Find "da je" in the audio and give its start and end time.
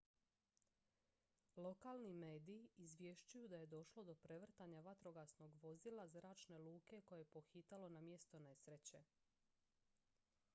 3.49-3.69